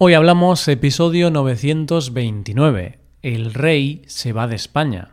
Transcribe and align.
Hoy 0.00 0.14
hablamos 0.14 0.68
episodio 0.68 1.28
929. 1.32 3.00
El 3.22 3.52
rey 3.52 4.02
se 4.06 4.32
va 4.32 4.46
de 4.46 4.54
España. 4.54 5.08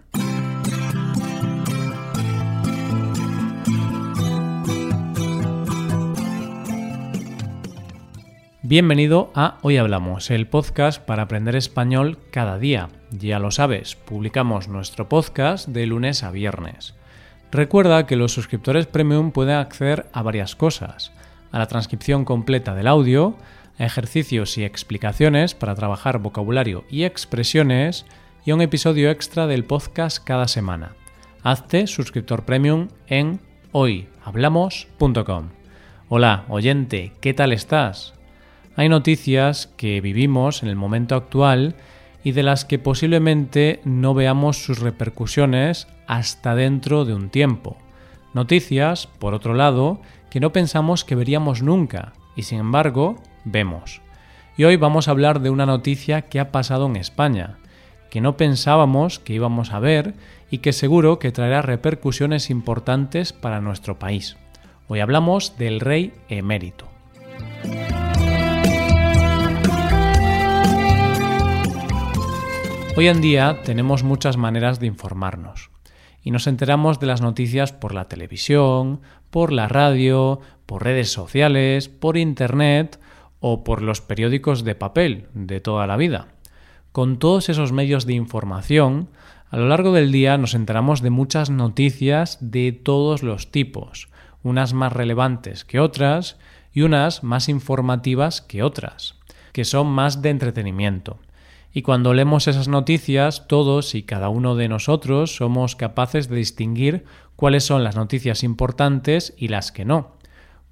Bienvenido 8.61 9.31
a 9.33 9.57
Hoy 9.63 9.77
Hablamos, 9.77 10.29
el 10.29 10.45
podcast 10.45 11.01
para 11.01 11.23
aprender 11.23 11.55
español 11.55 12.19
cada 12.29 12.59
día. 12.59 12.89
Ya 13.09 13.39
lo 13.39 13.49
sabes, 13.49 13.95
publicamos 13.95 14.67
nuestro 14.67 15.09
podcast 15.09 15.67
de 15.67 15.87
lunes 15.87 16.21
a 16.21 16.29
viernes. 16.29 16.93
Recuerda 17.51 18.05
que 18.05 18.17
los 18.17 18.33
suscriptores 18.33 18.85
premium 18.85 19.31
pueden 19.31 19.55
acceder 19.55 20.05
a 20.13 20.21
varias 20.21 20.55
cosas, 20.55 21.11
a 21.51 21.57
la 21.57 21.65
transcripción 21.65 22.23
completa 22.23 22.75
del 22.75 22.85
audio, 22.85 23.35
ejercicios 23.77 24.57
y 24.57 24.63
explicaciones 24.63 25.53
para 25.53 25.75
trabajar 25.75 26.19
vocabulario 26.19 26.85
y 26.89 27.03
expresiones 27.03 28.05
y 28.45 28.51
un 28.51 28.61
episodio 28.61 29.09
extra 29.09 29.47
del 29.47 29.65
podcast 29.65 30.23
cada 30.23 30.47
semana. 30.47 30.95
Hazte 31.43 31.87
suscriptor 31.87 32.45
premium 32.45 32.87
en 33.07 33.39
hoyhablamos.com. 33.71 35.49
Hola, 36.07 36.45
oyente, 36.49 37.11
¿qué 37.21 37.33
tal 37.33 37.51
estás? 37.51 38.13
Hay 38.75 38.89
noticias 38.89 39.67
que 39.77 40.01
vivimos 40.01 40.63
en 40.63 40.69
el 40.69 40.75
momento 40.75 41.15
actual 41.15 41.75
y 42.23 42.31
de 42.31 42.43
las 42.43 42.65
que 42.65 42.79
posiblemente 42.79 43.81
no 43.85 44.13
veamos 44.13 44.63
sus 44.63 44.79
repercusiones 44.79 45.87
hasta 46.07 46.55
dentro 46.55 47.05
de 47.05 47.13
un 47.13 47.29
tiempo. 47.29 47.77
Noticias, 48.33 49.07
por 49.07 49.33
otro 49.33 49.53
lado, 49.53 50.01
que 50.29 50.39
no 50.39 50.51
pensamos 50.51 51.05
que 51.05 51.15
veríamos 51.15 51.61
nunca 51.61 52.13
y 52.35 52.43
sin 52.43 52.59
embargo 52.59 53.21
vemos. 53.45 54.01
Y 54.57 54.65
hoy 54.65 54.75
vamos 54.75 55.07
a 55.07 55.11
hablar 55.11 55.39
de 55.39 55.49
una 55.49 55.65
noticia 55.65 56.23
que 56.23 56.39
ha 56.39 56.51
pasado 56.51 56.87
en 56.87 56.97
España, 56.97 57.57
que 58.09 58.21
no 58.21 58.37
pensábamos 58.37 59.19
que 59.19 59.33
íbamos 59.33 59.71
a 59.71 59.79
ver 59.79 60.13
y 60.49 60.59
que 60.59 60.73
seguro 60.73 61.19
que 61.19 61.31
traerá 61.31 61.61
repercusiones 61.61 62.49
importantes 62.49 63.33
para 63.33 63.61
nuestro 63.61 63.97
país. 63.99 64.37
Hoy 64.87 64.99
hablamos 64.99 65.57
del 65.57 65.79
rey 65.79 66.13
emérito. 66.29 66.87
Hoy 72.97 73.09
en 73.09 73.19
día 73.19 73.61
tenemos 73.63 74.03
muchas 74.03 74.37
maneras 74.37 74.79
de 74.79 74.87
informarnos 74.87 75.69
y 76.23 76.31
nos 76.31 76.47
enteramos 76.47 76.99
de 76.99 77.07
las 77.07 77.21
noticias 77.21 77.73
por 77.73 77.93
la 77.93 78.07
televisión, 78.07 79.01
por 79.29 79.51
la 79.51 79.67
radio, 79.67 80.39
por 80.65 80.83
redes 80.83 81.11
sociales, 81.11 81.89
por 81.89 82.15
Internet 82.15 82.99
o 83.39 83.63
por 83.63 83.81
los 83.81 84.01
periódicos 84.01 84.63
de 84.63 84.75
papel 84.75 85.27
de 85.33 85.59
toda 85.59 85.87
la 85.87 85.97
vida. 85.97 86.27
Con 86.91 87.19
todos 87.19 87.49
esos 87.49 87.71
medios 87.71 88.05
de 88.05 88.13
información, 88.13 89.09
a 89.49 89.57
lo 89.57 89.67
largo 89.67 89.91
del 89.91 90.11
día 90.11 90.37
nos 90.37 90.53
enteramos 90.53 91.01
de 91.01 91.09
muchas 91.09 91.49
noticias 91.49 92.37
de 92.41 92.71
todos 92.71 93.21
los 93.21 93.51
tipos, 93.51 94.09
unas 94.43 94.73
más 94.73 94.93
relevantes 94.93 95.65
que 95.65 95.79
otras 95.79 96.37
y 96.73 96.81
unas 96.81 97.23
más 97.23 97.49
informativas 97.49 98.41
que 98.41 98.63
otras, 98.63 99.15
que 99.51 99.65
son 99.65 99.87
más 99.87 100.21
de 100.21 100.29
entretenimiento. 100.29 101.19
Y 101.73 101.81
cuando 101.81 102.13
leemos 102.13 102.47
esas 102.47 102.69
noticias, 102.69 103.47
todos 103.47 103.95
y 103.95 104.03
cada 104.03 104.29
uno 104.29 104.55
de 104.55 104.69
nosotros 104.69 105.35
somos 105.35 105.75
capaces 105.75 106.29
de 106.29 106.37
distinguir 106.37 107.03
cuáles 107.35 107.65
son 107.65 107.83
las 107.83 107.97
noticias 107.97 108.43
importantes 108.43 109.33
y 109.37 109.49
las 109.49 109.73
que 109.73 109.83
no 109.83 110.14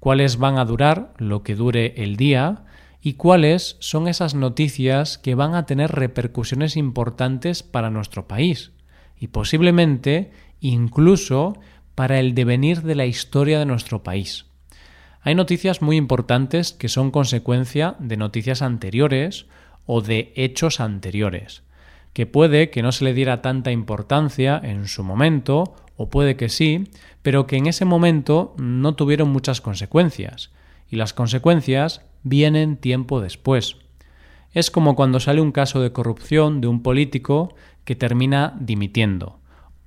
cuáles 0.04 0.36
van 0.36 0.58
a 0.58 0.66
durar 0.66 1.14
lo 1.16 1.42
que 1.42 1.54
dure 1.54 1.94
el 1.96 2.18
día 2.18 2.66
y 3.00 3.14
cuáles 3.14 3.78
son 3.80 4.06
esas 4.06 4.34
noticias 4.34 5.16
que 5.16 5.34
van 5.34 5.54
a 5.54 5.64
tener 5.64 5.92
repercusiones 5.92 6.76
importantes 6.76 7.62
para 7.62 7.88
nuestro 7.88 8.28
país 8.28 8.72
y 9.18 9.28
posiblemente 9.28 10.30
incluso 10.60 11.54
para 11.94 12.20
el 12.20 12.34
devenir 12.34 12.82
de 12.82 12.96
la 12.96 13.06
historia 13.06 13.58
de 13.58 13.64
nuestro 13.64 14.02
país. 14.02 14.44
Hay 15.22 15.34
noticias 15.34 15.80
muy 15.80 15.96
importantes 15.96 16.74
que 16.74 16.90
son 16.90 17.10
consecuencia 17.10 17.96
de 17.98 18.18
noticias 18.18 18.60
anteriores 18.60 19.46
o 19.86 20.02
de 20.02 20.34
hechos 20.36 20.80
anteriores, 20.80 21.62
que 22.12 22.26
puede 22.26 22.68
que 22.68 22.82
no 22.82 22.92
se 22.92 23.04
le 23.04 23.14
diera 23.14 23.40
tanta 23.40 23.72
importancia 23.72 24.60
en 24.62 24.86
su 24.86 25.02
momento 25.02 25.74
o 25.96 26.10
puede 26.10 26.36
que 26.36 26.48
sí, 26.48 26.88
pero 27.22 27.46
que 27.46 27.56
en 27.56 27.66
ese 27.66 27.84
momento 27.84 28.54
no 28.58 28.94
tuvieron 28.94 29.30
muchas 29.30 29.60
consecuencias, 29.60 30.50
y 30.88 30.96
las 30.96 31.12
consecuencias 31.12 32.02
vienen 32.22 32.76
tiempo 32.76 33.20
después. 33.20 33.76
Es 34.52 34.70
como 34.70 34.94
cuando 34.94 35.20
sale 35.20 35.40
un 35.40 35.52
caso 35.52 35.80
de 35.80 35.92
corrupción 35.92 36.60
de 36.60 36.68
un 36.68 36.82
político 36.82 37.54
que 37.84 37.96
termina 37.96 38.56
dimitiendo, 38.60 39.38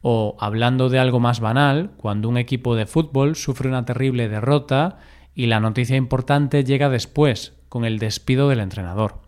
o 0.01 0.35
hablando 0.39 0.89
de 0.89 0.99
algo 0.99 1.19
más 1.19 1.39
banal, 1.39 1.91
cuando 1.97 2.29
un 2.29 2.37
equipo 2.37 2.75
de 2.75 2.85
fútbol 2.85 3.35
sufre 3.35 3.69
una 3.69 3.85
terrible 3.85 4.29
derrota 4.29 4.99
y 5.35 5.47
la 5.47 5.59
noticia 5.59 5.95
importante 5.95 6.63
llega 6.63 6.89
después, 6.89 7.53
con 7.69 7.85
el 7.85 7.99
despido 7.99 8.49
del 8.49 8.59
entrenador. 8.59 9.21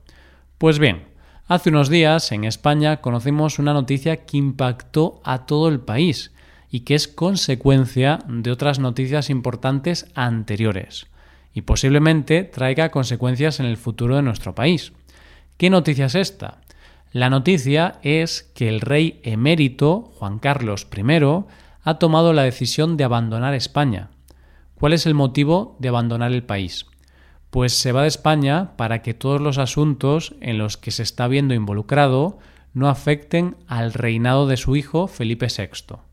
Pues 0.57 0.79
bien, 0.79 1.03
hace 1.47 1.69
unos 1.69 1.89
días 1.89 2.31
en 2.31 2.45
España 2.45 3.01
conocimos 3.01 3.59
una 3.59 3.73
noticia 3.73 4.25
que 4.25 4.38
impactó 4.38 5.22
a 5.23 5.45
todo 5.45 5.68
el 5.69 5.79
país 5.79 6.31
y 6.69 6.81
que 6.81 6.96
es 6.96 7.07
consecuencia 7.07 8.19
de 8.28 8.52
otras 8.52 8.80
noticias 8.80 9.30
importantes 9.30 10.07
anteriores 10.16 11.07
y 11.53 11.62
posiblemente 11.62 12.44
traiga 12.44 12.90
consecuencias 12.90 13.59
en 13.59 13.66
el 13.66 13.78
futuro 13.78 14.16
de 14.16 14.22
nuestro 14.22 14.56
país. 14.56 14.94
¿Qué 15.57 15.69
noticia 15.69 16.06
es 16.06 16.16
esta? 16.16 16.62
La 17.12 17.30
noticia 17.30 18.00
es 18.03 18.52
que 18.53 18.69
el 18.69 18.81
rey 18.81 19.19
emérito, 19.24 20.12
Juan 20.16 20.40
Carlos 20.40 20.88
I, 20.96 21.46
ha 21.84 21.94
tomado 21.96 22.34
la 22.34 22.44
decisión 22.44 22.97
de 22.97 23.03
abandonar 23.03 23.53
España. 23.56 24.09
¿Cuál 24.75 24.94
es 24.94 25.06
el 25.06 25.16
motivo 25.16 25.75
de 25.80 25.90
abandonar 25.90 26.31
el 26.31 26.44
país? 26.44 26.86
Pues 27.50 27.74
se 27.74 27.91
va 27.91 28.03
de 28.03 28.07
España 28.07 28.78
para 28.78 29.01
que 29.01 29.16
todos 29.16 29.41
los 29.41 29.57
asuntos 29.57 30.36
en 30.40 30.59
los 30.59 30.78
que 30.78 30.91
se 30.91 31.01
está 31.01 31.28
viendo 31.28 31.56
involucrado 31.56 32.38
no 32.74 32.88
afecten 32.88 33.57
al 33.68 33.94
reinado 33.94 34.47
de 34.47 34.56
su 34.56 34.75
hijo 34.75 35.07
Felipe 35.07 35.47
VI. 35.47 36.08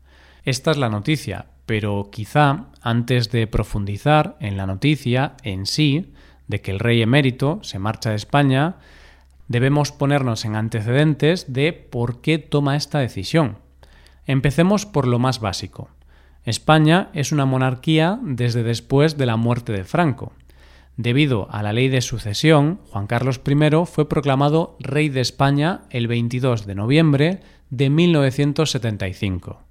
Esta 0.47 0.71
es 0.71 0.77
la 0.77 0.87
noticia, 0.87 1.47
pero 1.65 2.07
quizá 2.09 2.67
antes 2.81 3.31
de 3.31 3.47
profundizar 3.47 4.37
en 4.39 4.55
la 4.55 4.65
noticia 4.65 5.33
en 5.43 5.65
sí, 5.65 6.13
de 6.47 6.61
que 6.61 6.71
el 6.71 6.79
rey 6.79 7.01
emérito 7.01 7.59
se 7.63 7.79
marcha 7.79 8.11
de 8.11 8.15
España, 8.15 8.77
debemos 9.49 9.91
ponernos 9.91 10.45
en 10.45 10.55
antecedentes 10.55 11.51
de 11.51 11.73
por 11.73 12.21
qué 12.21 12.37
toma 12.37 12.77
esta 12.77 12.99
decisión. 12.99 13.57
Empecemos 14.25 14.85
por 14.85 15.05
lo 15.05 15.19
más 15.19 15.41
básico. 15.41 15.89
España 16.45 17.09
es 17.11 17.33
una 17.33 17.43
monarquía 17.43 18.17
desde 18.23 18.63
después 18.63 19.17
de 19.17 19.25
la 19.25 19.35
muerte 19.35 19.73
de 19.73 19.83
Franco. 19.83 20.31
Debido 20.95 21.49
a 21.51 21.61
la 21.61 21.73
ley 21.73 21.89
de 21.89 21.99
sucesión, 21.99 22.79
Juan 22.89 23.07
Carlos 23.07 23.41
I 23.45 23.85
fue 23.85 24.07
proclamado 24.07 24.77
rey 24.79 25.09
de 25.09 25.19
España 25.19 25.81
el 25.89 26.07
22 26.07 26.65
de 26.65 26.75
noviembre 26.75 27.41
de 27.69 27.89
1975. 27.89 29.66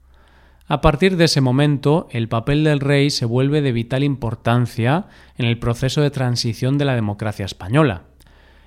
A 0.68 0.80
partir 0.80 1.16
de 1.16 1.26
ese 1.26 1.40
momento, 1.40 2.08
el 2.10 2.28
papel 2.28 2.64
del 2.64 2.80
rey 2.80 3.10
se 3.10 3.24
vuelve 3.24 3.62
de 3.62 3.70
vital 3.70 4.02
importancia 4.02 5.04
en 5.38 5.46
el 5.46 5.60
proceso 5.60 6.00
de 6.00 6.10
transición 6.10 6.76
de 6.76 6.84
la 6.84 6.96
democracia 6.96 7.44
española. 7.44 8.02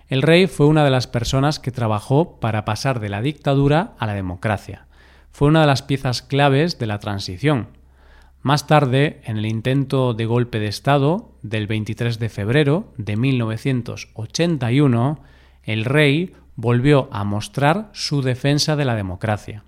El 0.08 0.22
rey 0.22 0.48
fue 0.48 0.68
una 0.68 0.86
de 0.86 0.92
las 0.92 1.08
personas 1.08 1.60
que 1.60 1.72
trabajó 1.72 2.40
para 2.40 2.64
pasar 2.64 3.02
de 3.02 3.10
la 3.10 3.22
dictadura 3.22 3.96
a 4.00 4.08
la 4.08 4.14
democracia. 4.14 4.86
Fue 5.34 5.50
una 5.50 5.60
de 5.62 5.68
las 5.68 5.82
piezas 5.82 6.22
claves 6.22 6.80
de 6.80 6.88
la 6.88 7.00
transición. 7.00 7.68
Más 8.42 8.66
tarde, 8.66 9.20
en 9.26 9.38
el 9.38 9.46
intento 9.46 10.14
de 10.14 10.26
golpe 10.26 10.60
de 10.60 10.68
Estado 10.68 11.34
del 11.42 11.68
23 11.68 12.18
de 12.18 12.30
febrero 12.30 12.94
de 12.96 13.18
1981, 13.18 15.20
el 15.64 15.84
rey 15.84 16.32
volvió 16.56 17.10
a 17.12 17.26
mostrar 17.26 17.90
su 17.92 18.22
defensa 18.22 18.78
de 18.78 18.86
la 18.86 18.96
democracia. 18.96 19.66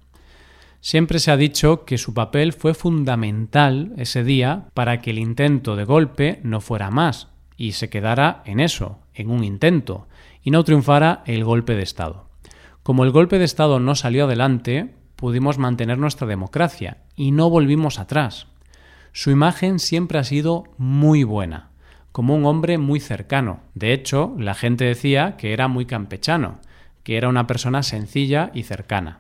Siempre 0.84 1.20
se 1.20 1.30
ha 1.30 1.38
dicho 1.38 1.86
que 1.86 2.00
su 2.00 2.16
papel 2.16 2.54
fue 2.54 2.74
fundamental 2.74 3.94
ese 3.98 4.24
día 4.24 4.66
para 4.74 5.00
que 5.00 5.12
el 5.12 5.20
intento 5.20 5.76
de 5.76 5.84
golpe 5.84 6.40
no 6.44 6.60
fuera 6.60 6.90
más 6.90 7.28
y 7.56 7.74
se 7.74 7.92
quedara 7.92 8.42
en 8.46 8.60
eso, 8.60 8.98
en 9.14 9.30
un 9.30 9.44
intento, 9.44 10.08
y 10.42 10.50
no 10.50 10.64
triunfara 10.64 11.22
el 11.28 11.44
golpe 11.44 11.76
de 11.76 11.84
Estado. 11.84 12.26
Como 12.82 13.04
el 13.04 13.12
golpe 13.12 13.38
de 13.38 13.46
Estado 13.46 13.80
no 13.80 13.94
salió 13.94 14.26
adelante, 14.26 14.96
pudimos 15.16 15.60
mantener 15.60 16.00
nuestra 16.00 16.26
democracia 16.26 16.98
y 17.16 17.30
no 17.30 17.52
volvimos 17.52 18.00
atrás. 18.00 18.48
Su 19.12 19.30
imagen 19.30 19.78
siempre 19.78 20.18
ha 20.18 20.24
sido 20.24 20.64
muy 20.80 21.24
buena, 21.24 21.70
como 22.12 22.34
un 22.34 22.46
hombre 22.46 22.80
muy 22.80 23.00
cercano. 23.00 23.60
De 23.76 23.94
hecho, 23.94 24.34
la 24.40 24.56
gente 24.56 24.86
decía 24.86 25.38
que 25.38 25.54
era 25.54 25.68
muy 25.68 25.86
campechano, 25.86 26.60
que 27.04 27.18
era 27.18 27.30
una 27.30 27.46
persona 27.46 27.84
sencilla 27.84 28.50
y 28.56 28.64
cercana. 28.64 29.20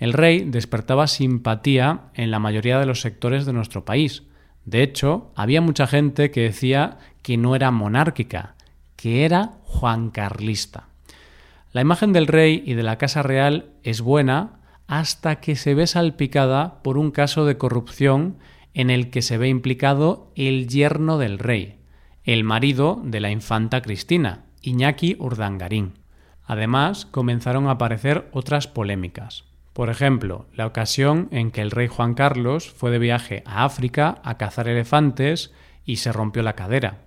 El 0.00 0.14
rey 0.14 0.44
despertaba 0.46 1.06
simpatía 1.06 2.10
en 2.14 2.30
la 2.30 2.38
mayoría 2.38 2.78
de 2.78 2.86
los 2.86 3.02
sectores 3.02 3.44
de 3.44 3.52
nuestro 3.52 3.84
país. 3.84 4.22
De 4.64 4.82
hecho, 4.82 5.30
había 5.36 5.60
mucha 5.60 5.86
gente 5.86 6.30
que 6.30 6.40
decía 6.40 6.96
que 7.22 7.36
no 7.36 7.54
era 7.54 7.70
monárquica, 7.70 8.54
que 8.96 9.26
era 9.26 9.58
juancarlista. 9.64 10.88
La 11.72 11.82
imagen 11.82 12.14
del 12.14 12.26
rey 12.26 12.62
y 12.64 12.74
de 12.74 12.82
la 12.82 12.96
Casa 12.96 13.22
Real 13.22 13.74
es 13.82 14.00
buena 14.00 14.60
hasta 14.86 15.36
que 15.36 15.54
se 15.54 15.74
ve 15.74 15.86
salpicada 15.86 16.82
por 16.82 16.96
un 16.96 17.10
caso 17.10 17.44
de 17.44 17.58
corrupción 17.58 18.38
en 18.72 18.88
el 18.88 19.10
que 19.10 19.20
se 19.20 19.36
ve 19.36 19.48
implicado 19.48 20.32
el 20.34 20.66
yerno 20.66 21.18
del 21.18 21.38
rey, 21.38 21.78
el 22.24 22.42
marido 22.42 23.02
de 23.04 23.20
la 23.20 23.30
infanta 23.30 23.82
Cristina, 23.82 24.46
Iñaki 24.62 25.16
Urdangarín. 25.18 25.98
Además, 26.44 27.04
comenzaron 27.04 27.68
a 27.68 27.72
aparecer 27.72 28.28
otras 28.32 28.66
polémicas. 28.66 29.49
Por 29.80 29.88
ejemplo, 29.88 30.44
la 30.52 30.66
ocasión 30.66 31.28
en 31.30 31.50
que 31.50 31.62
el 31.62 31.70
rey 31.70 31.88
Juan 31.88 32.12
Carlos 32.12 32.70
fue 32.70 32.90
de 32.90 32.98
viaje 32.98 33.42
a 33.46 33.64
África 33.64 34.20
a 34.24 34.36
cazar 34.36 34.68
elefantes 34.68 35.54
y 35.86 35.96
se 35.96 36.12
rompió 36.12 36.42
la 36.42 36.52
cadera. 36.52 36.98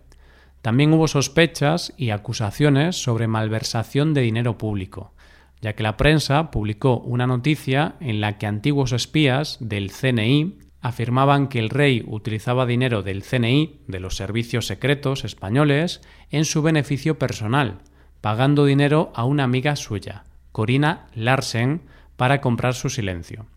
También 0.64 0.92
hubo 0.92 1.08
sospechas 1.08 1.94
y 1.98 2.10
acusaciones 2.10 2.96
sobre 2.96 3.28
malversación 3.28 4.16
de 4.16 4.22
dinero 4.22 4.58
público, 4.58 5.14
ya 5.62 5.74
que 5.74 5.84
la 5.84 5.98
prensa 5.98 6.50
publicó 6.50 6.98
una 6.98 7.28
noticia 7.28 7.94
en 8.00 8.22
la 8.22 8.40
que 8.40 8.48
antiguos 8.48 8.92
espías 8.92 9.58
del 9.60 9.92
CNI 9.92 10.58
afirmaban 10.82 11.50
que 11.50 11.60
el 11.60 11.70
rey 11.70 12.04
utilizaba 12.08 12.66
dinero 12.66 13.04
del 13.04 13.22
CNI, 13.22 13.82
de 13.88 14.00
los 14.00 14.16
servicios 14.16 14.66
secretos 14.66 15.26
españoles, 15.26 16.02
en 16.32 16.44
su 16.44 16.64
beneficio 16.64 17.20
personal, 17.20 17.82
pagando 18.20 18.66
dinero 18.66 19.12
a 19.14 19.26
una 19.26 19.44
amiga 19.44 19.76
suya, 19.76 20.24
Corina 20.52 21.06
Larsen, 21.14 21.82
para 22.24 22.40
comprar 22.40 22.74
su 22.74 22.90
silencio. 22.90 23.48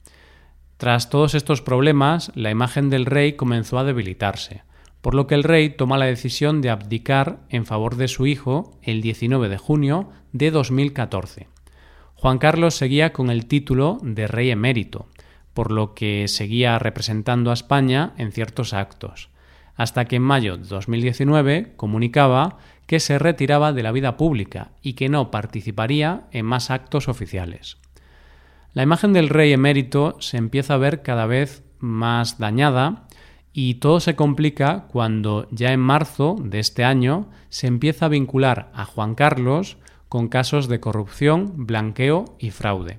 Tras 0.77 1.09
todos 1.09 1.37
estos 1.37 1.63
problemas, 1.63 2.33
la 2.35 2.51
imagen 2.51 2.91
del 2.91 3.07
rey 3.07 3.35
comenzó 3.35 3.79
a 3.79 3.85
debilitarse, 3.85 4.65
por 5.03 5.15
lo 5.15 5.29
que 5.29 5.37
el 5.37 5.45
rey 5.45 5.71
toma 5.71 5.99
la 5.99 6.07
decisión 6.07 6.61
de 6.63 6.71
abdicar 6.71 7.39
en 7.49 7.65
favor 7.65 7.95
de 7.95 8.09
su 8.09 8.27
hijo 8.27 8.77
el 8.83 9.03
19 9.03 9.49
de 9.49 9.57
junio 9.57 10.11
de 10.33 10.51
2014. 10.51 11.47
Juan 12.17 12.39
Carlos 12.39 12.75
seguía 12.75 13.13
con 13.13 13.31
el 13.31 13.47
título 13.47 13.99
de 14.03 14.27
rey 14.27 14.51
emérito, 14.51 15.07
por 15.55 15.71
lo 15.71 15.95
que 15.95 16.27
seguía 16.27 16.77
representando 16.81 17.53
a 17.53 17.55
España 17.55 18.15
en 18.19 18.33
ciertos 18.33 18.75
actos, 18.75 19.29
hasta 19.77 20.07
que 20.07 20.17
en 20.17 20.23
mayo 20.23 20.57
de 20.57 20.67
2019 20.67 21.75
comunicaba 21.77 22.59
que 22.87 22.99
se 22.99 23.21
retiraba 23.21 23.73
de 23.73 23.85
la 23.85 23.93
vida 23.93 24.17
pública 24.17 24.73
y 24.83 24.95
que 24.95 25.09
no 25.09 25.31
participaría 25.31 26.23
en 26.33 26.47
más 26.47 26.73
actos 26.73 27.07
oficiales. 27.07 27.79
La 28.77 28.83
imagen 28.83 29.15
del 29.15 29.31
rey 29.31 29.55
emérito 29.55 30.19
se 30.21 30.37
empieza 30.37 30.75
a 30.75 30.77
ver 30.77 31.01
cada 31.01 31.25
vez 31.25 31.65
más 31.79 32.39
dañada 32.39 33.07
y 33.55 33.77
todo 33.77 34.01
se 34.01 34.17
complica 34.17 34.87
cuando 34.93 35.49
ya 35.51 35.73
en 35.73 35.81
marzo 35.81 36.37
de 36.39 36.59
este 36.59 36.85
año 36.85 37.31
se 37.49 37.69
empieza 37.69 38.05
a 38.05 38.11
vincular 38.11 38.71
a 38.75 38.85
Juan 38.85 39.15
Carlos 39.15 39.79
con 40.11 40.29
casos 40.29 40.69
de 40.69 40.79
corrupción, 40.79 41.67
blanqueo 41.67 42.37
y 42.39 42.51
fraude. 42.51 42.99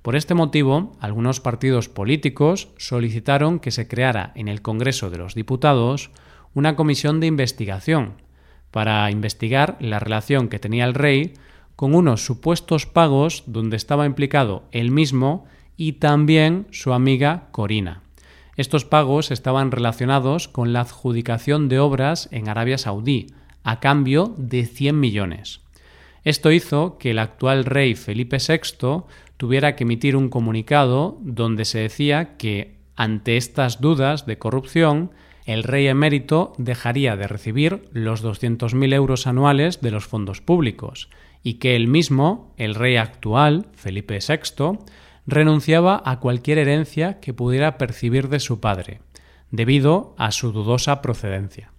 Por 0.00 0.16
este 0.16 0.32
motivo, 0.32 0.96
algunos 1.00 1.38
partidos 1.38 1.90
políticos 1.90 2.70
solicitaron 2.78 3.58
que 3.60 3.72
se 3.72 3.86
creara 3.86 4.32
en 4.36 4.48
el 4.48 4.62
Congreso 4.62 5.10
de 5.10 5.18
los 5.18 5.34
Diputados 5.34 6.12
una 6.54 6.76
comisión 6.76 7.20
de 7.20 7.26
investigación 7.26 8.14
para 8.70 9.10
investigar 9.10 9.76
la 9.80 9.98
relación 9.98 10.48
que 10.48 10.58
tenía 10.58 10.86
el 10.86 10.94
rey 10.94 11.34
con 11.80 11.94
unos 11.94 12.26
supuestos 12.26 12.84
pagos 12.84 13.42
donde 13.46 13.78
estaba 13.78 14.04
implicado 14.04 14.64
él 14.70 14.90
mismo 14.90 15.46
y 15.78 15.92
también 15.92 16.66
su 16.70 16.92
amiga 16.92 17.48
Corina. 17.52 18.02
Estos 18.58 18.84
pagos 18.84 19.30
estaban 19.30 19.70
relacionados 19.70 20.46
con 20.46 20.74
la 20.74 20.82
adjudicación 20.82 21.70
de 21.70 21.78
obras 21.78 22.28
en 22.32 22.50
Arabia 22.50 22.76
Saudí, 22.76 23.28
a 23.64 23.80
cambio 23.80 24.34
de 24.36 24.66
100 24.66 25.00
millones. 25.00 25.62
Esto 26.22 26.52
hizo 26.52 26.98
que 26.98 27.12
el 27.12 27.18
actual 27.18 27.64
rey 27.64 27.94
Felipe 27.94 28.36
VI 28.46 29.04
tuviera 29.38 29.74
que 29.74 29.84
emitir 29.84 30.16
un 30.16 30.28
comunicado 30.28 31.16
donde 31.22 31.64
se 31.64 31.78
decía 31.78 32.36
que, 32.36 32.76
ante 32.94 33.38
estas 33.38 33.80
dudas 33.80 34.26
de 34.26 34.36
corrupción, 34.36 35.12
el 35.46 35.62
rey 35.62 35.86
emérito 35.86 36.52
dejaría 36.58 37.16
de 37.16 37.26
recibir 37.26 37.88
los 37.94 38.22
200.000 38.22 38.92
euros 38.92 39.26
anuales 39.26 39.80
de 39.80 39.90
los 39.92 40.06
fondos 40.06 40.42
públicos 40.42 41.08
y 41.42 41.54
que 41.54 41.76
él 41.76 41.88
mismo, 41.88 42.52
el 42.56 42.74
rey 42.74 42.96
actual, 42.96 43.66
Felipe 43.74 44.18
VI, 44.18 44.78
renunciaba 45.26 46.02
a 46.04 46.20
cualquier 46.20 46.58
herencia 46.58 47.20
que 47.20 47.34
pudiera 47.34 47.78
percibir 47.78 48.28
de 48.28 48.40
su 48.40 48.60
padre, 48.60 49.00
debido 49.50 50.14
a 50.18 50.32
su 50.32 50.52
dudosa 50.52 51.02
procedencia. 51.02 51.72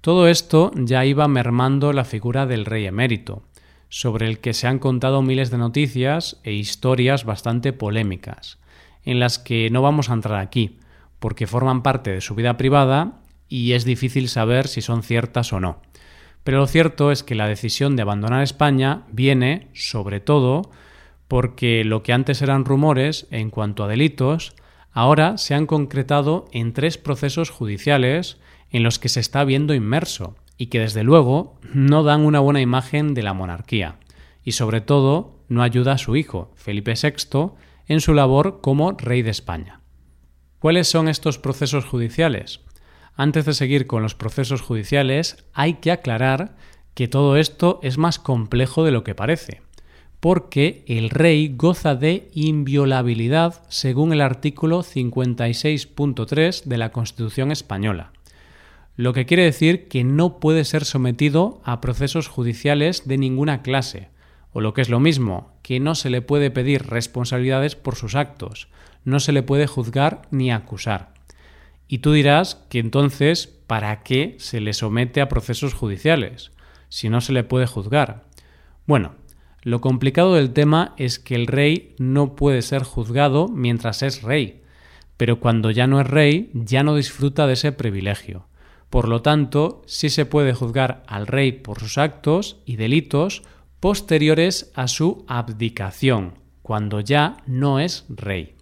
Todo 0.00 0.28
esto 0.28 0.70
ya 0.74 1.04
iba 1.04 1.26
mermando 1.28 1.92
la 1.92 2.04
figura 2.04 2.46
del 2.46 2.64
rey 2.64 2.86
emérito, 2.86 3.44
sobre 3.88 4.26
el 4.26 4.38
que 4.40 4.54
se 4.54 4.66
han 4.66 4.78
contado 4.78 5.22
miles 5.22 5.50
de 5.50 5.58
noticias 5.58 6.40
e 6.42 6.52
historias 6.52 7.24
bastante 7.24 7.72
polémicas, 7.72 8.58
en 9.04 9.20
las 9.20 9.38
que 9.38 9.70
no 9.70 9.82
vamos 9.82 10.10
a 10.10 10.14
entrar 10.14 10.40
aquí, 10.40 10.78
porque 11.20 11.46
forman 11.46 11.82
parte 11.82 12.10
de 12.10 12.20
su 12.20 12.34
vida 12.34 12.56
privada 12.56 13.20
y 13.48 13.72
es 13.72 13.84
difícil 13.84 14.28
saber 14.28 14.68
si 14.68 14.82
son 14.82 15.02
ciertas 15.02 15.52
o 15.52 15.60
no. 15.60 15.80
Pero 16.44 16.58
lo 16.58 16.66
cierto 16.66 17.10
es 17.10 17.22
que 17.22 17.34
la 17.34 17.48
decisión 17.48 17.96
de 17.96 18.02
abandonar 18.02 18.42
España 18.42 19.02
viene, 19.10 19.68
sobre 19.72 20.20
todo, 20.20 20.70
porque 21.26 21.84
lo 21.84 22.02
que 22.02 22.12
antes 22.12 22.42
eran 22.42 22.66
rumores 22.66 23.26
en 23.30 23.50
cuanto 23.50 23.82
a 23.82 23.88
delitos, 23.88 24.54
ahora 24.92 25.38
se 25.38 25.54
han 25.54 25.66
concretado 25.66 26.44
en 26.52 26.74
tres 26.74 26.98
procesos 26.98 27.50
judiciales 27.50 28.38
en 28.70 28.82
los 28.82 28.98
que 28.98 29.08
se 29.08 29.20
está 29.20 29.42
viendo 29.44 29.74
inmerso 29.74 30.36
y 30.58 30.66
que 30.66 30.80
desde 30.80 31.02
luego 31.02 31.58
no 31.72 32.02
dan 32.02 32.20
una 32.20 32.40
buena 32.40 32.60
imagen 32.60 33.14
de 33.14 33.22
la 33.22 33.32
monarquía 33.32 33.96
y 34.44 34.52
sobre 34.52 34.80
todo 34.80 35.38
no 35.48 35.62
ayuda 35.62 35.92
a 35.92 35.98
su 35.98 36.16
hijo, 36.16 36.52
Felipe 36.54 36.94
VI, 37.00 37.52
en 37.86 38.00
su 38.00 38.14
labor 38.14 38.60
como 38.60 38.92
rey 38.92 39.22
de 39.22 39.30
España. 39.30 39.80
¿Cuáles 40.58 40.88
son 40.88 41.08
estos 41.08 41.38
procesos 41.38 41.84
judiciales? 41.84 42.60
Antes 43.16 43.44
de 43.44 43.54
seguir 43.54 43.86
con 43.86 44.02
los 44.02 44.14
procesos 44.14 44.60
judiciales, 44.60 45.44
hay 45.52 45.74
que 45.74 45.92
aclarar 45.92 46.56
que 46.94 47.08
todo 47.08 47.36
esto 47.36 47.80
es 47.82 47.98
más 47.98 48.18
complejo 48.18 48.84
de 48.84 48.90
lo 48.90 49.04
que 49.04 49.14
parece 49.14 49.62
porque 50.24 50.84
el 50.86 51.10
rey 51.10 51.52
goza 51.54 51.96
de 51.96 52.30
inviolabilidad 52.32 53.62
según 53.68 54.10
el 54.10 54.22
artículo 54.22 54.82
56.3 54.82 56.64
de 56.64 56.78
la 56.78 56.92
Constitución 56.92 57.52
española, 57.52 58.10
lo 58.96 59.12
que 59.12 59.26
quiere 59.26 59.42
decir 59.42 59.86
que 59.86 60.02
no 60.02 60.40
puede 60.40 60.64
ser 60.64 60.86
sometido 60.86 61.60
a 61.62 61.82
procesos 61.82 62.28
judiciales 62.28 63.06
de 63.06 63.18
ninguna 63.18 63.60
clase, 63.60 64.08
o 64.54 64.62
lo 64.62 64.72
que 64.72 64.80
es 64.80 64.88
lo 64.88 64.98
mismo, 64.98 65.52
que 65.60 65.78
no 65.78 65.94
se 65.94 66.08
le 66.08 66.22
puede 66.22 66.50
pedir 66.50 66.86
responsabilidades 66.86 67.76
por 67.76 67.94
sus 67.94 68.14
actos, 68.14 68.68
no 69.04 69.20
se 69.20 69.32
le 69.32 69.42
puede 69.42 69.66
juzgar 69.66 70.22
ni 70.30 70.50
acusar. 70.50 71.12
Y 71.88 71.98
tú 71.98 72.12
dirás 72.12 72.56
que 72.68 72.78
entonces, 72.78 73.46
¿para 73.66 74.02
qué 74.02 74.36
se 74.38 74.60
le 74.60 74.72
somete 74.72 75.20
a 75.20 75.28
procesos 75.28 75.74
judiciales 75.74 76.52
si 76.88 77.08
no 77.08 77.20
se 77.20 77.32
le 77.32 77.44
puede 77.44 77.66
juzgar? 77.66 78.24
Bueno, 78.86 79.14
lo 79.62 79.80
complicado 79.80 80.34
del 80.34 80.52
tema 80.52 80.94
es 80.98 81.18
que 81.18 81.34
el 81.34 81.46
rey 81.46 81.94
no 81.98 82.36
puede 82.36 82.62
ser 82.62 82.82
juzgado 82.82 83.48
mientras 83.48 84.02
es 84.02 84.22
rey, 84.22 84.62
pero 85.16 85.40
cuando 85.40 85.70
ya 85.70 85.86
no 85.86 86.00
es 86.00 86.06
rey 86.06 86.50
ya 86.52 86.82
no 86.82 86.96
disfruta 86.96 87.46
de 87.46 87.54
ese 87.54 87.72
privilegio. 87.72 88.46
Por 88.90 89.08
lo 89.08 89.22
tanto, 89.22 89.82
sí 89.86 90.10
se 90.10 90.26
puede 90.26 90.52
juzgar 90.52 91.02
al 91.06 91.26
rey 91.26 91.52
por 91.52 91.80
sus 91.80 91.98
actos 91.98 92.58
y 92.64 92.76
delitos 92.76 93.42
posteriores 93.80 94.70
a 94.74 94.86
su 94.86 95.24
abdicación, 95.28 96.34
cuando 96.62 97.00
ya 97.00 97.38
no 97.46 97.80
es 97.80 98.04
rey. 98.08 98.53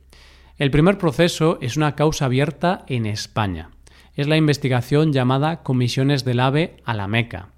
El 0.62 0.71
primer 0.71 0.97
proceso 0.97 1.59
es 1.61 1.76
una 1.76 1.97
causa 1.97 2.26
abierta 2.26 2.85
en 2.87 3.04
España. 3.04 3.71
Es 4.14 4.28
la 4.28 4.37
investigación 4.37 5.12
llamada 5.12 5.64
Comisiones 5.64 6.25
del 6.25 6.38
AVE 6.38 6.76
a 6.85 6.95
la 6.95 7.09
Meca, 7.09 7.49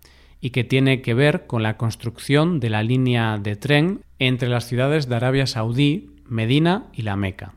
y 0.41 0.53
que 0.53 0.65
tiene 0.65 1.03
que 1.03 1.13
ver 1.13 1.47
con 1.47 1.63
la 1.63 1.77
construcción 1.77 2.61
de 2.61 2.71
la 2.71 2.83
línea 2.83 3.37
de 3.37 3.57
tren 3.57 4.01
entre 4.19 4.49
las 4.49 4.67
ciudades 4.67 5.07
de 5.07 5.17
Arabia 5.17 5.47
Saudí, 5.47 6.15
Medina 6.27 6.87
y 6.95 7.03
la 7.03 7.15
Meca, 7.15 7.57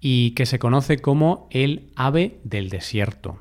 y 0.00 0.32
que 0.32 0.44
se 0.44 0.58
conoce 0.58 0.98
como 0.98 1.46
el 1.52 1.92
ave 1.94 2.40
del 2.42 2.68
desierto. 2.68 3.38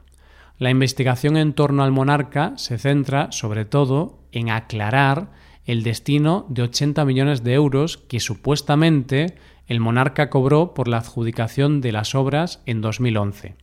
La 0.60 0.70
investigación 0.70 1.36
en 1.36 1.54
torno 1.54 1.82
al 1.82 1.92
monarca 1.92 2.54
se 2.58 2.78
centra 2.78 3.32
sobre 3.32 3.66
todo 3.66 4.20
en 4.32 4.52
aclarar 4.52 5.32
el 5.66 5.82
destino 5.82 6.46
de 6.50 6.62
80 6.62 7.06
millones 7.06 7.44
de 7.44 7.54
euros 7.54 7.98
que 7.98 8.20
supuestamente 8.20 9.36
el 9.70 9.80
monarca 9.80 10.30
cobró 10.30 10.74
por 10.74 10.88
la 10.90 10.98
adjudicación 10.98 11.80
de 11.80 11.94
las 11.94 12.16
obras 12.16 12.62
en 12.66 12.82
2011 12.82 13.56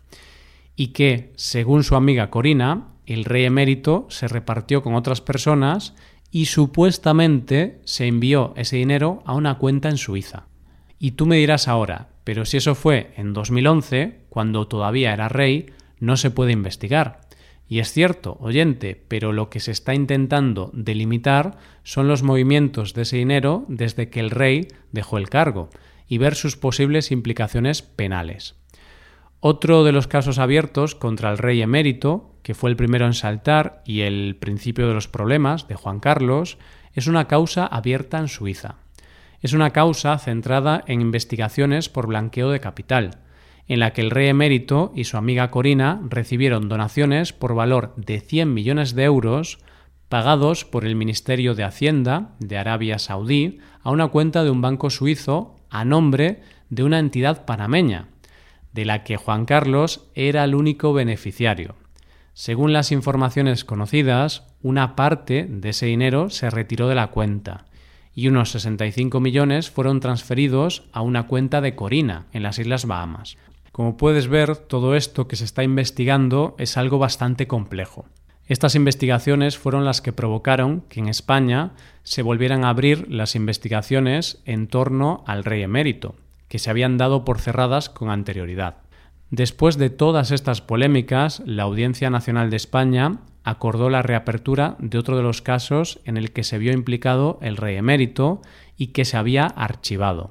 y 0.76 0.88
que, 0.88 1.32
según 1.36 1.82
su 1.84 1.96
amiga 1.96 2.30
Corina, 2.30 2.88
el 3.06 3.24
rey 3.24 3.44
emérito 3.44 4.06
se 4.08 4.28
repartió 4.28 4.82
con 4.82 4.94
otras 4.94 5.20
personas 5.20 5.94
y 6.30 6.46
supuestamente 6.46 7.80
se 7.84 8.06
envió 8.06 8.52
ese 8.56 8.76
dinero 8.76 9.22
a 9.26 9.34
una 9.34 9.58
cuenta 9.58 9.88
en 9.88 9.96
Suiza. 9.96 10.44
Y 10.98 11.12
tú 11.12 11.26
me 11.26 11.36
dirás 11.36 11.66
ahora, 11.66 12.08
pero 12.24 12.44
si 12.44 12.58
eso 12.58 12.74
fue 12.74 13.12
en 13.16 13.32
2011, 13.32 14.26
cuando 14.28 14.68
todavía 14.68 15.12
era 15.12 15.28
rey, 15.28 15.66
no 15.98 16.16
se 16.16 16.30
puede 16.30 16.52
investigar. 16.52 17.20
Y 17.68 17.80
es 17.80 17.92
cierto, 17.92 18.36
oyente, 18.40 19.02
pero 19.08 19.32
lo 19.32 19.50
que 19.50 19.60
se 19.60 19.72
está 19.72 19.94
intentando 19.94 20.70
delimitar 20.72 21.58
son 21.82 22.06
los 22.06 22.22
movimientos 22.22 22.94
de 22.94 23.02
ese 23.02 23.16
dinero 23.16 23.64
desde 23.66 24.08
que 24.08 24.20
el 24.20 24.30
rey 24.30 24.68
dejó 24.92 25.18
el 25.18 25.28
cargo 25.28 25.68
y 26.08 26.18
ver 26.18 26.34
sus 26.34 26.56
posibles 26.56 27.10
implicaciones 27.10 27.82
penales. 27.82 28.56
Otro 29.40 29.84
de 29.84 29.92
los 29.92 30.06
casos 30.06 30.38
abiertos 30.38 30.94
contra 30.94 31.30
el 31.30 31.38
rey 31.38 31.62
emérito, 31.62 32.34
que 32.42 32.54
fue 32.54 32.70
el 32.70 32.76
primero 32.76 33.06
en 33.06 33.14
saltar 33.14 33.82
y 33.84 34.00
el 34.00 34.36
principio 34.40 34.88
de 34.88 34.94
los 34.94 35.08
problemas 35.08 35.68
de 35.68 35.74
Juan 35.74 36.00
Carlos, 36.00 36.58
es 36.94 37.06
una 37.06 37.28
causa 37.28 37.66
abierta 37.66 38.18
en 38.18 38.28
Suiza. 38.28 38.76
Es 39.40 39.52
una 39.52 39.70
causa 39.70 40.18
centrada 40.18 40.82
en 40.86 41.00
investigaciones 41.00 41.88
por 41.88 42.06
blanqueo 42.06 42.50
de 42.50 42.60
capital, 42.60 43.18
en 43.68 43.80
la 43.80 43.92
que 43.92 44.00
el 44.00 44.10
rey 44.10 44.28
emérito 44.28 44.92
y 44.94 45.04
su 45.04 45.16
amiga 45.16 45.50
Corina 45.50 46.00
recibieron 46.08 46.68
donaciones 46.68 47.32
por 47.32 47.54
valor 47.54 47.94
de 47.96 48.20
100 48.20 48.54
millones 48.54 48.94
de 48.94 49.04
euros 49.04 49.58
pagados 50.08 50.64
por 50.64 50.84
el 50.84 50.94
Ministerio 50.94 51.54
de 51.54 51.64
Hacienda 51.64 52.30
de 52.38 52.56
Arabia 52.56 52.98
Saudí 52.98 53.58
a 53.82 53.90
una 53.90 54.08
cuenta 54.08 54.44
de 54.44 54.50
un 54.50 54.62
banco 54.62 54.88
suizo 54.88 55.55
a 55.80 55.84
nombre 55.84 56.40
de 56.70 56.82
una 56.82 56.98
entidad 56.98 57.44
panameña, 57.44 58.08
de 58.72 58.84
la 58.84 59.04
que 59.04 59.16
Juan 59.16 59.44
Carlos 59.44 60.06
era 60.14 60.44
el 60.44 60.54
único 60.54 60.92
beneficiario. 60.92 61.76
Según 62.32 62.72
las 62.72 62.92
informaciones 62.92 63.64
conocidas, 63.64 64.44
una 64.62 64.96
parte 64.96 65.46
de 65.48 65.70
ese 65.70 65.86
dinero 65.86 66.28
se 66.30 66.50
retiró 66.50 66.88
de 66.88 66.94
la 66.94 67.08
cuenta 67.08 67.66
y 68.14 68.28
unos 68.28 68.50
65 68.50 69.20
millones 69.20 69.70
fueron 69.70 70.00
transferidos 70.00 70.84
a 70.92 71.02
una 71.02 71.26
cuenta 71.26 71.60
de 71.60 71.74
Corina 71.74 72.26
en 72.32 72.42
las 72.42 72.58
Islas 72.58 72.86
Bahamas. 72.86 73.36
Como 73.72 73.98
puedes 73.98 74.28
ver, 74.28 74.56
todo 74.56 74.94
esto 74.94 75.28
que 75.28 75.36
se 75.36 75.44
está 75.44 75.62
investigando 75.62 76.56
es 76.58 76.78
algo 76.78 76.98
bastante 76.98 77.46
complejo. 77.46 78.06
Estas 78.48 78.76
investigaciones 78.76 79.58
fueron 79.58 79.84
las 79.84 80.00
que 80.00 80.12
provocaron 80.12 80.82
que 80.88 81.00
en 81.00 81.08
España 81.08 81.72
se 82.04 82.22
volvieran 82.22 82.64
a 82.64 82.68
abrir 82.68 83.10
las 83.10 83.34
investigaciones 83.34 84.40
en 84.44 84.68
torno 84.68 85.24
al 85.26 85.42
rey 85.42 85.62
emérito, 85.62 86.14
que 86.48 86.60
se 86.60 86.70
habían 86.70 86.96
dado 86.96 87.24
por 87.24 87.40
cerradas 87.40 87.88
con 87.88 88.08
anterioridad. 88.10 88.76
Después 89.30 89.76
de 89.76 89.90
todas 89.90 90.30
estas 90.30 90.60
polémicas, 90.60 91.42
la 91.44 91.64
Audiencia 91.64 92.08
Nacional 92.10 92.48
de 92.48 92.56
España 92.56 93.18
acordó 93.42 93.90
la 93.90 94.02
reapertura 94.02 94.76
de 94.78 94.98
otro 94.98 95.16
de 95.16 95.24
los 95.24 95.42
casos 95.42 96.00
en 96.04 96.16
el 96.16 96.30
que 96.32 96.44
se 96.44 96.58
vio 96.58 96.72
implicado 96.72 97.38
el 97.42 97.56
rey 97.56 97.76
emérito 97.76 98.42
y 98.76 98.88
que 98.88 99.04
se 99.04 99.16
había 99.16 99.46
archivado. 99.46 100.30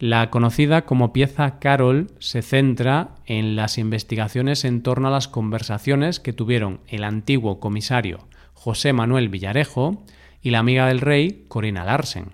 La 0.00 0.30
conocida 0.30 0.86
como 0.86 1.12
pieza 1.12 1.58
Carol 1.58 2.06
se 2.20 2.40
centra 2.40 3.16
en 3.26 3.54
las 3.54 3.76
investigaciones 3.76 4.64
en 4.64 4.82
torno 4.82 5.08
a 5.08 5.10
las 5.10 5.28
conversaciones 5.28 6.20
que 6.20 6.32
tuvieron 6.32 6.80
el 6.88 7.04
antiguo 7.04 7.60
comisario 7.60 8.26
José 8.54 8.94
Manuel 8.94 9.28
Villarejo 9.28 10.02
y 10.40 10.52
la 10.52 10.60
amiga 10.60 10.86
del 10.86 11.02
rey 11.02 11.44
Corina 11.48 11.84
Larsen. 11.84 12.30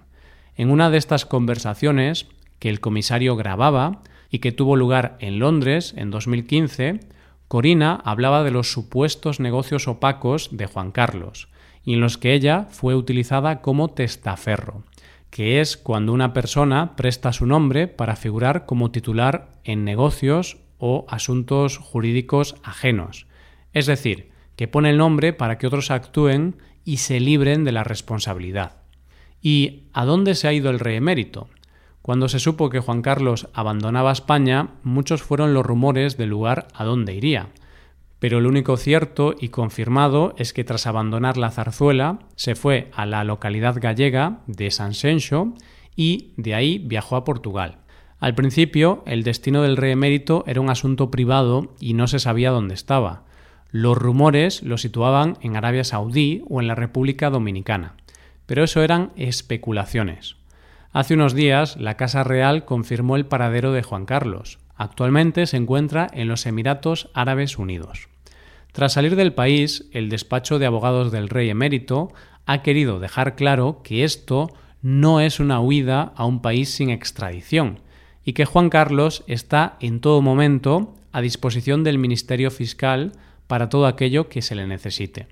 En 0.55 0.71
una 0.71 0.91
de 0.91 0.99
estas 0.99 1.27
conversaciones, 1.27 2.29
que 2.61 2.69
el 2.69 2.79
comisario 2.79 3.35
grababa 3.35 4.05
y 4.31 4.39
que 4.39 4.53
tuvo 4.53 4.77
lugar 4.77 5.17
en 5.19 5.41
Londres 5.41 5.93
en 5.97 6.13
2015, 6.13 7.01
Corina 7.49 8.01
hablaba 8.05 8.45
de 8.45 8.53
los 8.53 8.71
supuestos 8.71 9.41
negocios 9.41 9.89
opacos 9.89 10.51
de 10.53 10.67
Juan 10.67 10.93
Carlos, 10.93 11.49
y 11.83 11.95
en 11.95 12.01
los 12.01 12.17
que 12.17 12.33
ella 12.33 12.69
fue 12.71 12.95
utilizada 12.95 13.61
como 13.61 13.89
testaferro 13.89 14.85
que 15.31 15.61
es 15.61 15.77
cuando 15.77 16.13
una 16.13 16.33
persona 16.33 16.97
presta 16.97 17.33
su 17.33 17.47
nombre 17.47 17.89
para 17.89 18.17
figurar 18.17 18.67
como 18.67 18.91
titular 18.91 19.49
en 19.65 19.85
negocios 19.85 20.59
o 20.79 21.07
asuntos 21.09 21.79
jurídicos 21.79 22.57
ajenos. 22.63 23.27
Es 23.73 23.87
decir, 23.87 24.31
que 24.57 24.69
pone 24.69 24.91
el 24.91 24.99
nombre 24.99 25.33
para 25.33 25.59
que 25.59 25.67
otros 25.67 25.91
actúen 25.91 26.57
y 26.85 26.99
se 26.99 27.21
libren 27.21 27.65
de 27.65 27.73
la 27.73 27.85
responsabilidad. 27.85 28.83
¿Y 29.43 29.85
a 29.93 30.05
dónde 30.05 30.35
se 30.35 30.49
ha 30.49 30.53
ido 30.53 30.71
el 30.71 30.79
rey 30.79 30.97
emérito? 30.97 31.49
Cuando 32.03 32.29
se 32.29 32.39
supo 32.39 32.71
que 32.71 32.81
Juan 32.81 33.03
Carlos 33.03 33.49
abandonaba 33.53 34.13
España, 34.13 34.71
muchos 34.83 35.23
fueron 35.23 35.53
los 35.53 35.67
rumores 35.67 36.17
del 36.17 36.31
lugar 36.31 36.69
a 36.73 36.85
dónde 36.85 37.15
iría 37.15 37.49
pero 38.19 38.41
lo 38.41 38.49
único 38.49 38.77
cierto 38.77 39.35
y 39.39 39.49
confirmado 39.49 40.35
es 40.39 40.53
que 40.53 40.65
tras 40.65 40.87
abandonar 40.87 41.37
la 41.37 41.51
zarzuela 41.51 42.21
se 42.35 42.55
fue 42.55 42.91
a 42.95 43.07
la 43.07 43.25
localidad 43.25 43.77
gallega 43.81 44.41
de 44.47 44.71
San 44.71 44.95
Sencho 44.95 45.55
y 45.95 46.33
de 46.37 46.55
ahí 46.55 46.79
viajó 46.79 47.17
a 47.17 47.25
Portugal. 47.25 47.79
Al 48.19 48.35
principio, 48.35 49.03
el 49.07 49.23
destino 49.23 49.63
del 49.63 49.77
rey 49.77 49.93
emérito 49.93 50.45
era 50.47 50.61
un 50.61 50.71
asunto 50.71 51.11
privado 51.11 51.75
y 51.81 51.93
no 51.93 52.07
se 52.07 52.19
sabía 52.19 52.51
dónde 52.51 52.75
estaba. 52.75 53.25
Los 53.71 53.99
rumores 53.99 54.63
lo 54.63 54.79
situaban 54.79 55.37
en 55.43 55.57
Arabia 55.57 55.85
Saudí 55.85 56.43
o 56.49 56.61
en 56.61 56.69
la 56.69 56.75
República 56.75 57.29
Dominicana, 57.29 57.95
pero 58.47 58.65
eso 58.65 58.83
eran 58.83 59.13
especulaciones. 59.17 60.37
Hace 60.93 61.13
unos 61.13 61.35
días, 61.35 61.77
la 61.77 61.99
Casa 61.99 62.25
Real 62.25 62.65
confirmó 62.65 63.17
el 63.17 63.27
paradero 63.27 63.73
de 63.73 63.83
Juan 63.83 64.07
Carlos, 64.07 64.59
Actualmente 64.77 65.47
se 65.47 65.57
encuentra 65.57 66.07
en 66.13 66.29
los 66.29 66.47
Emiratos 66.47 67.09
Árabes 67.15 67.59
Unidos. 67.59 68.09
Tras 68.73 68.93
salir 68.93 69.17
del 69.17 69.33
país, 69.33 69.87
el 69.93 70.11
despacho 70.11 70.59
de 70.59 70.67
abogados 70.67 71.11
del 71.11 71.31
rey 71.31 71.49
emérito 71.49 72.13
ha 72.45 72.63
querido 72.63 73.01
dejar 73.01 73.35
claro 73.35 73.81
que 73.83 74.05
esto 74.05 74.53
no 74.83 75.21
es 75.21 75.41
una 75.41 75.61
huida 75.61 76.13
a 76.15 76.27
un 76.27 76.43
país 76.43 76.71
sin 76.71 76.91
extradición 76.91 77.81
y 78.25 78.35
que 78.35 78.45
Juan 78.45 78.71
Carlos 78.71 79.25
está 79.27 79.77
en 79.81 80.01
todo 80.01 80.21
momento 80.21 80.95
a 81.13 81.23
disposición 81.23 81.85
del 81.85 81.97
Ministerio 81.97 82.51
Fiscal 82.51 83.13
para 83.47 83.69
todo 83.69 83.87
aquello 83.87 84.29
que 84.29 84.43
se 84.43 84.55
le 84.55 84.67
necesite. 84.67 85.29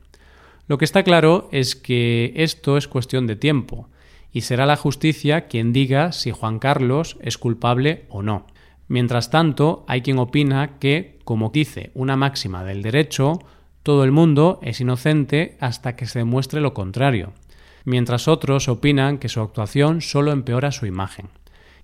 Lo 0.67 0.79
que 0.79 0.87
está 0.87 1.03
claro 1.03 1.49
es 1.53 1.77
que 1.77 2.33
esto 2.37 2.79
es 2.79 2.89
cuestión 2.89 3.27
de 3.27 3.37
tiempo 3.37 3.89
y 4.33 4.41
será 4.41 4.65
la 4.65 4.77
justicia 4.77 5.43
quien 5.49 5.73
diga 5.73 6.13
si 6.13 6.31
Juan 6.31 6.59
Carlos 6.59 7.19
es 7.21 7.37
culpable 7.37 8.07
o 8.09 8.23
no. 8.23 8.47
Mientras 8.88 9.31
tanto, 9.31 9.85
hay 9.88 10.03
quien 10.03 10.19
opina 10.19 10.79
que, 10.79 11.19
como 11.25 11.50
dice 11.50 11.91
una 11.95 12.17
máxima 12.17 12.64
del 12.64 12.83
derecho, 12.83 13.38
todo 13.83 14.05
el 14.05 14.12
mundo 14.12 14.59
es 14.62 14.81
inocente 14.81 15.57
hasta 15.61 15.97
que 15.97 16.07
se 16.07 16.21
demuestre 16.21 16.61
lo 16.61 16.75
contrario, 16.75 17.33
mientras 17.85 18.29
otros 18.29 18.69
opinan 18.69 19.19
que 19.19 19.29
su 19.29 19.41
actuación 19.41 20.00
solo 20.00 20.33
empeora 20.33 20.73
su 20.73 20.87
imagen. 20.87 21.29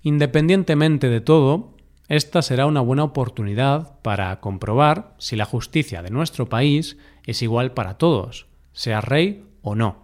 Independientemente 0.03 1.09
de 1.09 1.21
todo, 1.21 1.75
esta 2.07 2.41
será 2.41 2.65
una 2.65 2.81
buena 2.81 3.03
oportunidad 3.03 3.99
para 4.01 4.39
comprobar 4.39 5.15
si 5.17 5.35
la 5.35 5.45
justicia 5.45 6.01
de 6.01 6.09
nuestro 6.09 6.49
país 6.49 6.97
es 7.25 7.41
igual 7.41 7.73
para 7.73 7.97
todos, 7.97 8.47
sea 8.73 8.99
rey 8.99 9.45
o 9.61 9.75
no. 9.75 10.03